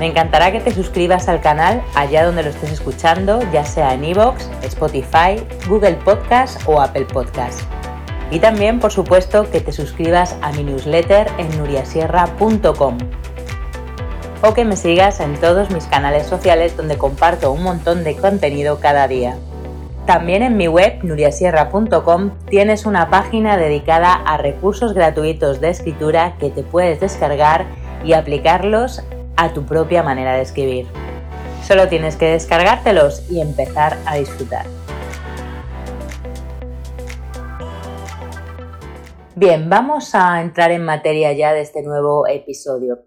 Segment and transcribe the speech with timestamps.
[0.00, 4.04] me encantará que te suscribas al canal allá donde lo estés escuchando, ya sea en
[4.04, 7.60] iVoox, Spotify, Google Podcast o Apple Podcast.
[8.30, 12.98] Y también, por supuesto, que te suscribas a mi newsletter en nuriasierra.com
[14.42, 18.78] o que me sigas en todos mis canales sociales donde comparto un montón de contenido
[18.78, 19.36] cada día.
[20.06, 26.50] También en mi web nuriasierra.com tienes una página dedicada a recursos gratuitos de escritura que
[26.50, 27.64] te puedes descargar
[28.04, 29.02] y aplicarlos
[29.36, 30.86] a tu propia manera de escribir.
[31.62, 34.66] Solo tienes que descargártelos y empezar a disfrutar.
[39.36, 43.00] Bien, vamos a entrar en materia ya de este nuevo episodio.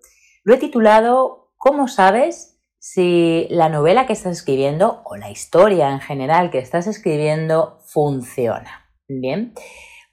[0.44, 6.00] Lo he titulado ¿Cómo sabes si la novela que estás escribiendo o la historia en
[6.00, 8.92] general que estás escribiendo funciona?
[9.08, 9.54] Bien.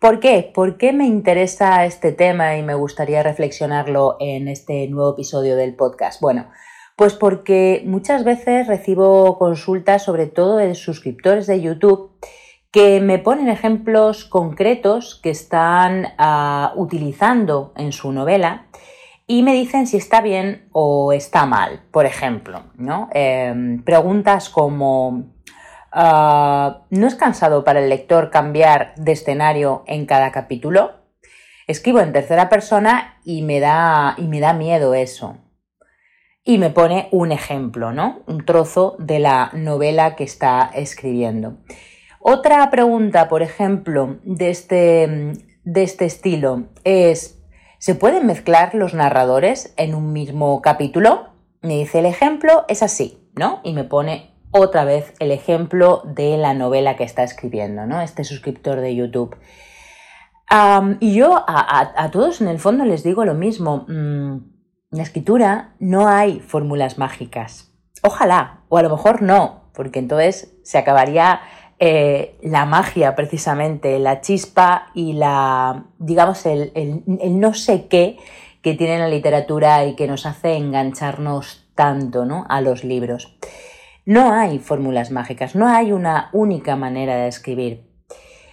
[0.04, 0.52] ¿Por qué?
[0.54, 5.74] ¿Por qué me interesa este tema y me gustaría reflexionarlo en este nuevo episodio del
[5.74, 6.20] podcast?
[6.20, 6.50] Bueno,
[6.94, 12.10] pues porque muchas veces recibo consultas, sobre todo de suscriptores de YouTube,
[12.70, 18.66] que me ponen ejemplos concretos que están uh, utilizando en su novela
[19.26, 21.80] y me dicen si está bien o está mal.
[21.90, 23.08] Por ejemplo, ¿no?
[23.14, 25.33] Eh, preguntas como
[25.96, 30.90] Ah, ¿No es cansado para el lector cambiar de escenario en cada capítulo?
[31.68, 35.38] Escribo en tercera persona y me da, y me da miedo eso.
[36.42, 38.24] Y me pone un ejemplo, ¿no?
[38.26, 41.58] Un trozo de la novela que está escribiendo.
[42.18, 45.32] Otra pregunta, por ejemplo, de este,
[45.62, 47.40] de este estilo es,
[47.78, 51.28] ¿se pueden mezclar los narradores en un mismo capítulo?
[51.62, 53.60] Me dice el ejemplo, es así, ¿no?
[53.62, 58.00] Y me pone otra vez el ejemplo de la novela que está escribiendo, ¿no?
[58.00, 59.36] Este suscriptor de YouTube.
[61.00, 63.84] y yo a, todos en el fondo les digo lo mismo.
[63.88, 64.54] Mm,
[64.92, 67.72] en la escritura no hay fórmulas mágicas.
[68.02, 71.40] Ojalá, o a lo mejor no, porque entonces se acabaría
[71.80, 78.18] eh, la magia precisamente, la chispa y la, digamos, el, el, no sé qué
[78.62, 82.46] que tiene la literatura y que nos hace engancharnos tanto ¿no?
[82.48, 83.36] a los libros.
[84.06, 87.88] No hay fórmulas mágicas, no hay una única manera de escribir.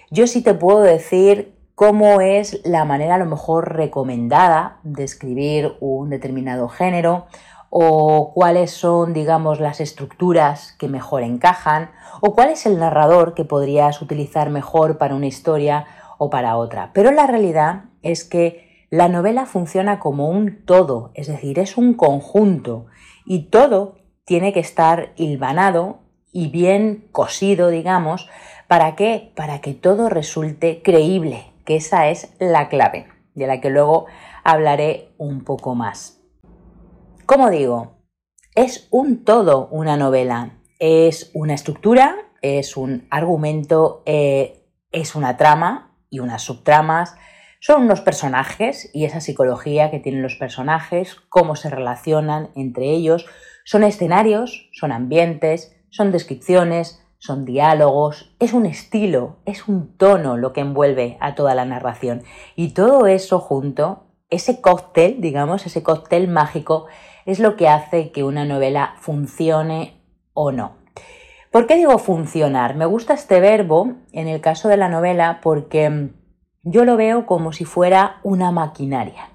[0.10, 5.74] Yo sí te puedo decir cómo es la manera a lo mejor recomendada de escribir
[5.82, 7.26] un determinado género
[7.70, 11.92] o cuáles son, digamos, las estructuras que mejor encajan
[12.22, 15.86] o cuál es el narrador que podrías utilizar mejor para una historia
[16.18, 16.92] o para otra.
[16.94, 21.94] Pero la realidad es que la novela funciona como un todo, es decir, es un
[21.94, 22.86] conjunto
[23.26, 26.00] y todo tiene que estar hilvanado
[26.32, 28.30] y bien cosido, digamos,
[28.68, 29.32] ¿para qué?
[29.36, 34.06] Para que todo resulte creíble, que esa es la clave, de la que luego
[34.44, 36.22] hablaré un poco más.
[37.26, 37.98] Como digo,
[38.56, 45.96] es un todo una novela, es una estructura, es un argumento, eh, es una trama
[46.10, 47.16] y unas subtramas,
[47.60, 53.28] son unos personajes y esa psicología que tienen los personajes, cómo se relacionan entre ellos,
[53.66, 60.54] son escenarios, son ambientes, son descripciones, son diálogos, es un estilo, es un tono lo
[60.54, 62.24] que envuelve a toda la narración.
[62.56, 66.88] Y todo eso junto, ese cóctel, digamos, ese cóctel mágico,
[67.26, 70.02] es lo que hace que una novela funcione
[70.34, 70.78] o no.
[71.52, 72.76] ¿Por qué digo funcionar?
[72.76, 76.10] Me gusta este verbo en el caso de la novela porque
[76.64, 79.31] yo lo veo como si fuera una maquinaria.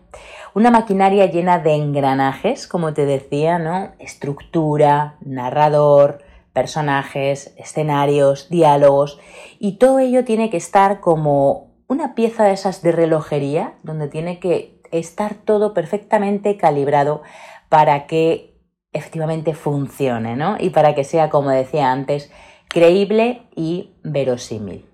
[0.55, 3.93] Una maquinaria llena de engranajes, como te decía, ¿no?
[3.99, 6.23] Estructura, narrador,
[6.53, 9.21] personajes, escenarios, diálogos,
[9.59, 14.41] y todo ello tiene que estar como una pieza de esas de relojería, donde tiene
[14.41, 17.23] que estar todo perfectamente calibrado
[17.69, 18.57] para que
[18.93, 20.57] efectivamente funcione, ¿no?
[20.59, 22.33] Y para que sea, como decía antes,
[22.69, 24.87] creíble y verosímil.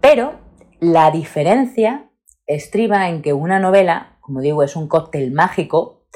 [0.00, 0.34] Pero
[0.80, 2.10] la diferencia
[2.46, 6.06] estriba en que una novela como digo, es un cóctel mágico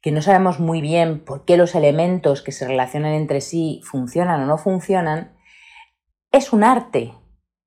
[0.00, 4.42] que no sabemos muy bien por qué los elementos que se relacionan entre sí funcionan
[4.42, 5.36] o no funcionan,
[6.30, 7.12] es un arte.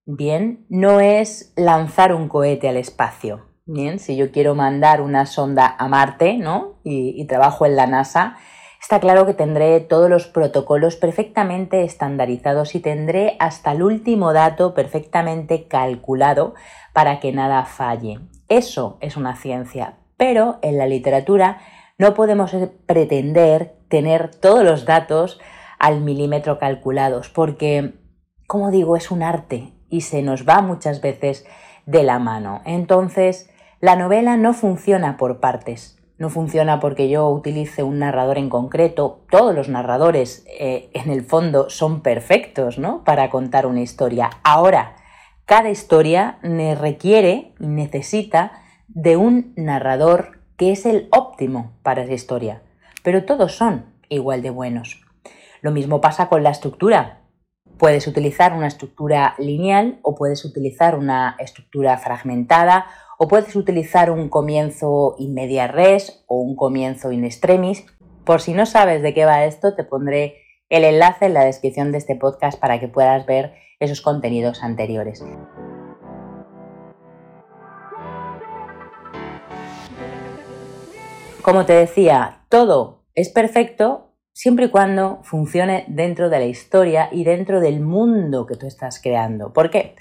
[0.06, 3.46] Bien, no es lanzar un cohete al espacio.
[3.66, 6.80] Bien, si yo quiero mandar una sonda a Marte, ¿no?
[6.86, 8.38] Y, y trabajo en la NASA,
[8.82, 14.74] está claro que tendré todos los protocolos perfectamente estandarizados y tendré hasta el último dato
[14.74, 16.54] perfectamente calculado
[16.94, 18.20] para que nada falle.
[18.50, 21.60] Eso es una ciencia, pero en la literatura
[21.98, 22.56] no podemos
[22.86, 25.40] pretender tener todos los datos
[25.80, 27.94] al milímetro calculados, porque,
[28.48, 31.46] como digo, es un arte y se nos va muchas veces
[31.86, 32.62] de la mano.
[32.66, 33.50] Entonces,
[33.80, 36.00] la novela no funciona por partes.
[36.18, 39.26] No funciona porque yo utilice un narrador en concreto.
[39.30, 43.04] Todos los narradores, eh, en el fondo, son perfectos, ¿no?
[43.04, 44.30] Para contar una historia.
[44.44, 44.96] Ahora,
[45.46, 48.54] cada historia requiere y necesita
[48.88, 52.62] de un narrador que es el óptimo para esa historia.
[53.04, 55.02] Pero todos son igual de buenos.
[55.62, 57.22] Lo mismo pasa con la estructura.
[57.78, 62.86] Puedes utilizar una estructura lineal o puedes utilizar una estructura fragmentada
[63.18, 67.86] o puedes utilizar un comienzo in media res o un comienzo in extremis.
[68.26, 70.38] Por si no sabes de qué va esto, te pondré
[70.70, 75.24] el enlace en la descripción de este podcast para que puedas ver esos contenidos anteriores.
[81.42, 87.24] Como te decía, todo es perfecto siempre y cuando funcione dentro de la historia y
[87.24, 89.54] dentro del mundo que tú estás creando.
[89.54, 89.96] ¿Por qué?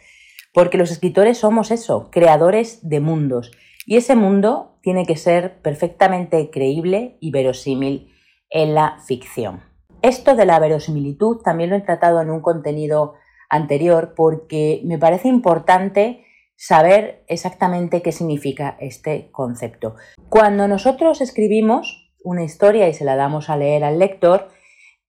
[0.55, 3.51] Porque los escritores somos eso, creadores de mundos.
[3.87, 8.13] Y ese mundo tiene que ser perfectamente creíble y verosímil
[8.49, 9.63] en la ficción.
[10.03, 13.15] Esto de la verosimilitud también lo he tratado en un contenido
[13.53, 16.25] anterior porque me parece importante
[16.57, 19.95] saber exactamente qué significa este concepto.
[20.29, 24.49] Cuando nosotros escribimos, una historia y se la damos a leer al lector,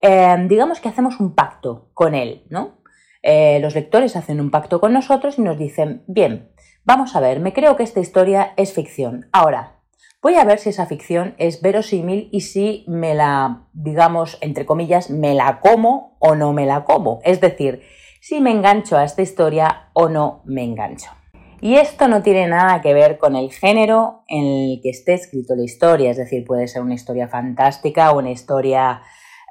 [0.01, 2.81] eh, digamos que hacemos un pacto con él, ¿no?
[3.21, 6.51] Eh, los lectores hacen un pacto con nosotros y nos dicen, bien,
[6.83, 9.29] vamos a ver, me creo que esta historia es ficción.
[9.31, 9.79] Ahora,
[10.21, 15.09] voy a ver si esa ficción es verosímil y si me la, digamos, entre comillas,
[15.09, 17.19] me la como o no me la como.
[17.23, 17.83] Es decir,
[18.23, 21.11] si me engancho a esta historia o no me engancho.
[21.59, 25.57] Y esto no tiene nada que ver con el género en el que esté escrito
[25.57, 29.01] la historia, es decir, puede ser una historia fantástica, una historia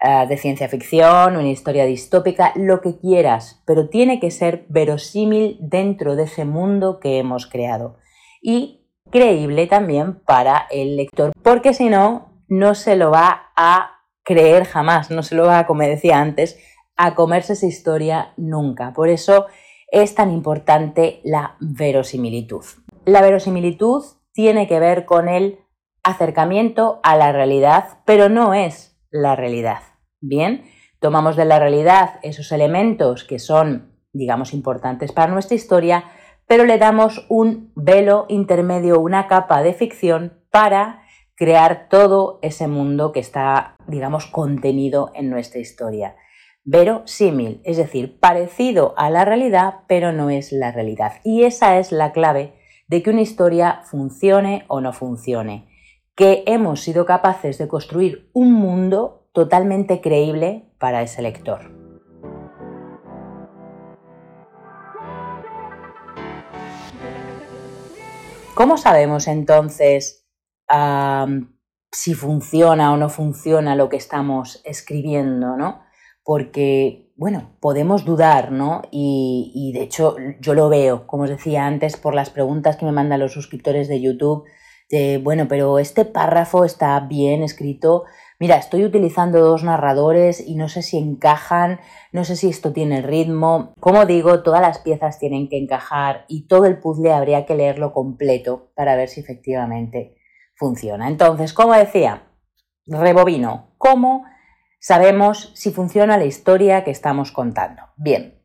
[0.02, 5.58] eh, de ciencia ficción, una historia distópica, lo que quieras, pero tiene que ser verosímil
[5.60, 7.98] dentro de ese mundo que hemos creado.
[8.40, 14.64] Y creíble también para el lector, porque si no, no se lo va a creer
[14.64, 16.58] jamás, no se lo va, como decía antes,
[16.96, 18.92] a comerse esa historia nunca.
[18.92, 19.46] Por eso
[19.90, 22.64] es tan importante la verosimilitud.
[23.04, 25.58] La verosimilitud tiene que ver con el
[26.02, 29.80] acercamiento a la realidad, pero no es la realidad.
[30.20, 30.64] Bien,
[31.00, 36.04] tomamos de la realidad esos elementos que son, digamos, importantes para nuestra historia,
[36.46, 41.02] pero le damos un velo intermedio, una capa de ficción para
[41.34, 46.16] crear todo ese mundo que está, digamos, contenido en nuestra historia
[46.64, 51.14] verosímil, es decir, parecido a la realidad, pero no es la realidad.
[51.24, 52.54] Y esa es la clave
[52.88, 55.68] de que una historia funcione o no funcione,
[56.14, 61.72] que hemos sido capaces de construir un mundo totalmente creíble para ese lector.
[68.54, 70.28] ¿Cómo sabemos entonces
[71.90, 75.56] si funciona o no funciona lo que estamos escribiendo?
[75.56, 75.82] ¿no?
[76.24, 78.82] Porque, bueno, podemos dudar, ¿no?
[78.90, 82.92] Y, de hecho yo lo veo, como os decía antes, por las preguntas que me
[82.92, 84.44] mandan los suscriptores de YouTube,
[84.90, 88.04] de, bueno, pero este párrafo está bien escrito.
[88.38, 91.80] Mira, estoy utilizando dos narradores y no sé si encajan,
[92.12, 93.72] no sé si esto tiene ritmo.
[93.80, 97.92] Como digo, todas las piezas tienen que encajar y todo el puzzle habría que leerlo
[97.92, 100.16] completo para ver si efectivamente
[100.56, 101.08] funciona.
[101.08, 102.24] Entonces, como decía,
[102.86, 104.24] rebobino, ¿cómo
[104.82, 107.82] sabemos si funciona la historia que estamos contando.
[107.96, 108.42] Bien,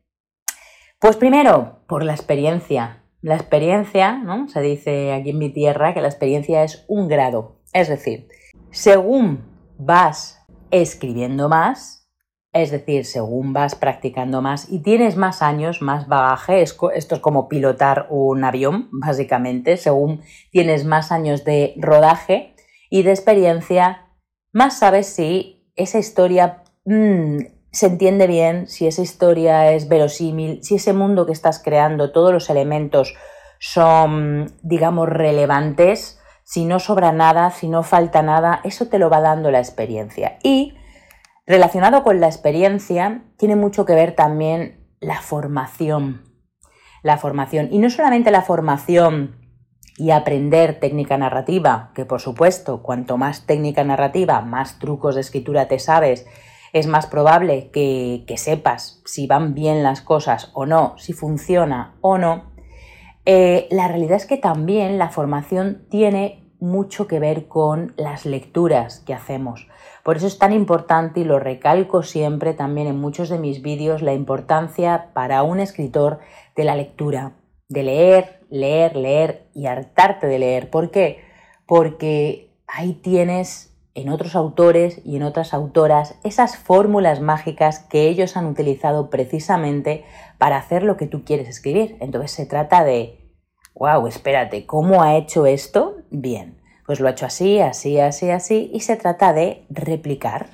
[1.00, 3.02] pues primero, por la experiencia.
[3.20, 4.48] La experiencia, ¿no?
[4.48, 7.60] Se dice aquí en mi tierra que la experiencia es un grado.
[7.72, 8.28] Es decir,
[8.70, 9.44] según
[9.78, 12.08] vas escribiendo más,
[12.52, 17.48] es decir, según vas practicando más y tienes más años, más bagaje, esto es como
[17.48, 22.54] pilotar un avión, básicamente, según tienes más años de rodaje
[22.90, 24.06] y de experiencia,
[24.52, 27.38] más sabes si esa historia mm,
[27.70, 32.32] se entiende bien, si esa historia es verosímil, si ese mundo que estás creando, todos
[32.32, 33.14] los elementos
[33.58, 39.20] son, digamos, relevantes, si no sobra nada, si no falta nada, eso te lo va
[39.20, 40.38] dando la experiencia.
[40.42, 40.76] Y
[41.46, 46.24] relacionado con la experiencia, tiene mucho que ver también la formación.
[47.02, 47.68] La formación.
[47.70, 49.37] Y no solamente la formación
[49.98, 55.66] y aprender técnica narrativa, que por supuesto, cuanto más técnica narrativa, más trucos de escritura
[55.66, 56.24] te sabes,
[56.72, 62.16] es más probable que, sepas si van bien las cosas o no, si funciona o
[62.16, 62.52] no,
[63.24, 69.00] eh, la realidad es que también la formación tiene mucho que ver con las lecturas
[69.00, 69.68] que hacemos.
[70.04, 74.02] Por eso es tan importante y lo recalco siempre también en muchos de mis vídeos
[74.02, 76.20] la importancia para un escritor
[76.56, 77.34] de la lectura,
[77.68, 80.70] de leer, leer, leer y hartarte de leer.
[80.70, 81.24] ¿Por qué?
[81.66, 88.36] Porque ahí tienes en otros autores y en otras autoras esas fórmulas mágicas que ellos
[88.36, 90.04] han utilizado precisamente
[90.38, 91.96] para hacer lo que tú quieres escribir.
[92.00, 93.18] Entonces se trata de
[93.78, 95.96] wow, espérate, ¿cómo ha hecho esto?
[96.10, 100.48] Bien, pues lo ha hecho así, así, así, así, y se trata de replicar,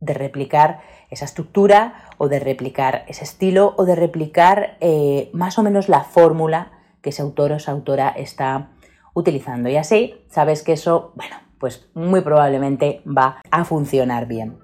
[0.00, 5.62] de replicar esa estructura o de replicar ese estilo o de replicar eh, más o
[5.62, 6.72] menos la fórmula
[7.02, 8.70] que ese autor o esa autora está
[9.14, 9.68] utilizando.
[9.68, 14.58] Y así sabes que eso, bueno, pues muy probablemente va a funcionar bien.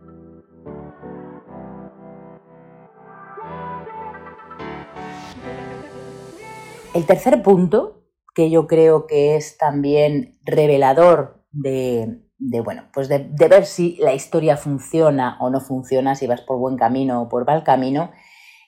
[6.94, 8.02] El tercer punto
[8.34, 12.22] que yo creo que es también revelador de,
[12.64, 13.18] bueno, pues de,
[13.48, 17.46] ver si la historia funciona o no funciona, si vas por buen camino o por
[17.46, 18.10] mal camino,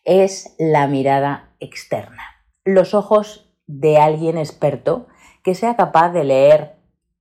[0.05, 2.23] es la mirada externa.
[2.65, 5.07] Los ojos de alguien experto
[5.43, 6.77] que sea capaz de leer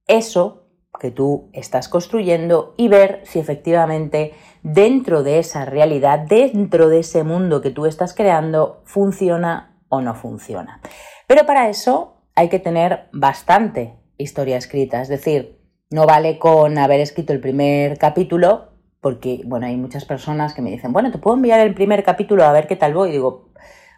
[0.07, 0.67] eso
[1.00, 7.24] que tú estás construyendo y ver si efectivamente dentro de esa realidad, dentro de ese
[7.24, 10.81] mundo que tú estás creando, funciona o no funciona.
[11.27, 15.62] Pero para eso hay que tener bastante historia escrita, es decir,
[15.94, 20.72] no vale con haber escrito el primer capítulo, porque, bueno, hay muchas personas que me
[20.72, 23.10] dicen, bueno, te puedo enviar el primer capítulo a ver qué tal voy.
[23.10, 23.52] Y digo,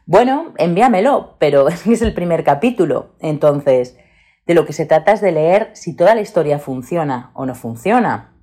[0.05, 3.15] bueno, envíamelo, pero es el primer capítulo.
[3.21, 3.97] Entonces,
[4.45, 7.55] de lo que se trata es de leer si toda la historia funciona o no
[7.55, 8.33] funciona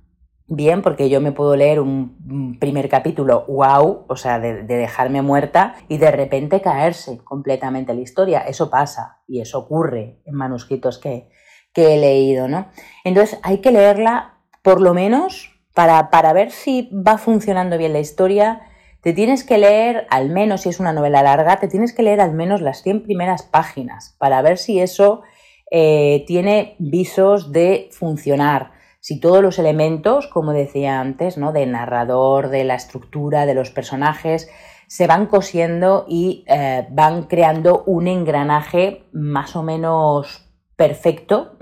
[0.47, 5.75] bien, porque yo me puedo leer un primer capítulo, wow, o sea, de, dejarme muerta
[5.87, 8.39] y de repente caerse completamente la historia.
[8.39, 11.29] Eso pasa y eso ocurre en manuscritos que,
[11.75, 12.67] he leído, ¿no?
[13.03, 17.99] Entonces hay que leerla por lo menos para, para ver si va funcionando bien la
[17.99, 18.61] historia.
[19.01, 22.21] Te tienes que leer, al menos si es una novela larga, te tienes que leer
[22.21, 25.23] al menos las 100 primeras páginas para ver si eso
[25.71, 28.71] eh, tiene visos de funcionar
[29.03, 31.51] si todos los elementos, como decía antes, ¿no?
[31.51, 34.49] de narrador, de la estructura, de los personajes,
[34.87, 40.49] se van cosiendo y eh, van creando un engranaje más o menos
[40.83, 41.57] perfecto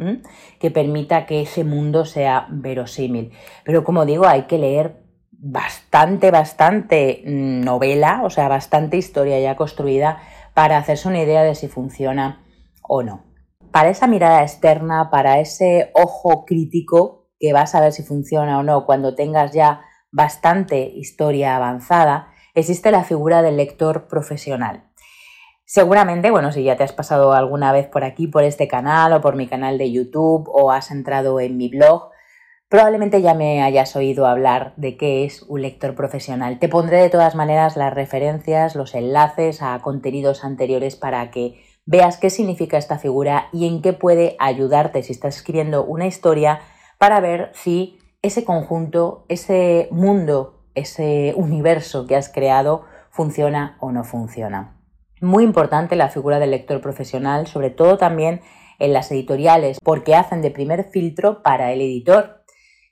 [0.60, 3.32] que permita que ese mundo sea verosímil.
[3.64, 10.18] Pero como digo, hay que leer bastante, bastante novela, o sea, bastante historia ya construida
[10.56, 12.44] para hacerse una idea de si funciona
[12.82, 13.26] o no.
[13.72, 18.64] Para esa mirada externa, para ese ojo crítico, que vas a ver si funciona o
[18.64, 24.91] no cuando tengas ya bastante historia avanzada, existe la figura del lector profesional.
[25.74, 29.22] Seguramente, bueno, si ya te has pasado alguna vez por aquí, por este canal o
[29.22, 32.10] por mi canal de YouTube o has entrado en mi blog,
[32.68, 36.60] probablemente ya me hayas oído hablar de qué es un lector profesional.
[36.60, 42.18] Te pondré de todas maneras las referencias, los enlaces a contenidos anteriores para que veas
[42.18, 46.60] qué significa esta figura y en qué puede ayudarte si estás escribiendo una historia
[46.98, 54.04] para ver si ese conjunto, ese mundo, ese universo que has creado funciona o no
[54.04, 54.81] funciona.
[55.22, 58.42] Muy importante la figura del lector profesional, sobre todo también
[58.80, 62.44] en las editoriales, porque hacen de primer filtro para el editor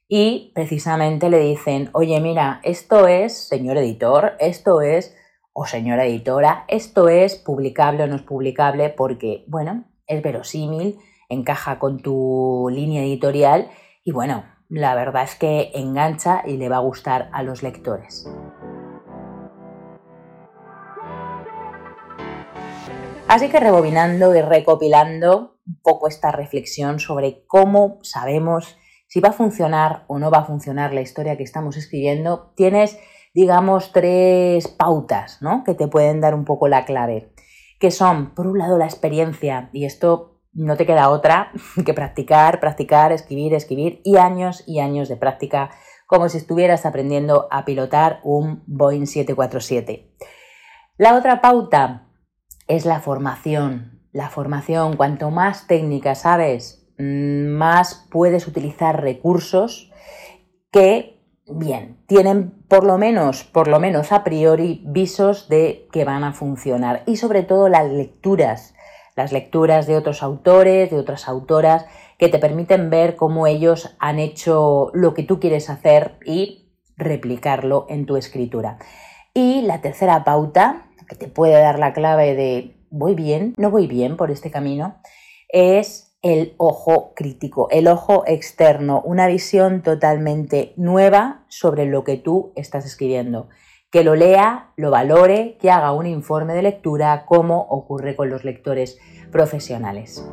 [0.08, 5.16] y precisamente le dicen, oye, mira, esto es, señor editor, esto es,
[5.54, 11.80] o señora editora, esto es publicable o no es publicable porque, bueno, es verosímil, encaja
[11.80, 13.72] con tu línea editorial
[14.04, 18.30] y bueno, la verdad es que engancha y le va a gustar a los lectores.
[23.30, 28.76] Así que rebobinando y recopilando un poco esta reflexión sobre cómo sabemos
[29.08, 32.98] si va a funcionar o no va a funcionar la historia que estamos escribiendo, tienes,
[33.36, 35.64] digamos, tres pautas ¿no?
[35.64, 37.32] que te pueden dar un poco la clave,
[37.80, 41.52] que son, por un lado, la experiencia, y esto no te queda otra
[41.86, 45.70] que practicar, practicar, escribir, escribir y años y años de práctica
[46.08, 50.16] como si estuvieras aprendiendo a pilotar un Boeing 747.
[50.98, 52.09] La otra pauta
[52.70, 54.00] es la formación.
[54.14, 59.92] La formación, cuanto más técnica sabes, mm, más puedes utilizar recursos
[60.72, 66.24] que, bien, tienen por lo menos, por lo menos a priori, visos de que van
[66.24, 67.04] a funcionar.
[67.06, 68.74] Y sobre todo las lecturas
[69.20, 71.86] las lecturas de otros autores, de otras autoras,
[72.18, 77.86] que te permiten ver cómo ellos han hecho lo que tú quieres hacer y replicarlo
[77.90, 78.78] en tu escritura.
[79.34, 83.88] Y la tercera pauta, que te puede dar la clave de voy bien, no voy
[83.88, 85.02] bien por este camino,
[85.50, 92.52] es el ojo crítico, el ojo externo, una visión totalmente nueva sobre lo que tú
[92.56, 93.50] estás escribiendo.
[93.90, 98.44] Que lo lea, lo valore, que haga un informe de lectura, como ocurre con los
[98.44, 99.00] lectores
[99.32, 100.24] profesionales.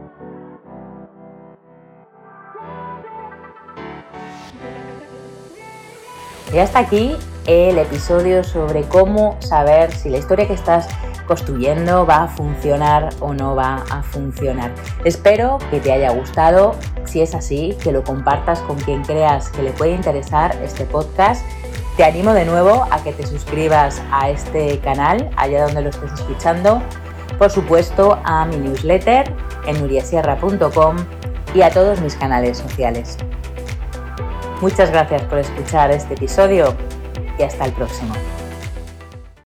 [6.52, 10.88] Y hasta aquí el episodio sobre cómo saber si la historia que estás
[11.26, 14.72] construyendo va a funcionar o no va a funcionar.
[15.04, 16.74] Espero que te haya gustado.
[17.04, 21.44] Si es así, que lo compartas con quien creas que le puede interesar este podcast.
[21.96, 26.12] Te animo de nuevo a que te suscribas a este canal, allá donde lo estés
[26.12, 26.82] escuchando.
[27.38, 29.32] Por supuesto, a mi newsletter
[29.66, 30.96] en nuriasierra.com
[31.54, 33.16] y a todos mis canales sociales.
[34.60, 36.74] Muchas gracias por escuchar este episodio
[37.38, 38.14] y hasta el próximo.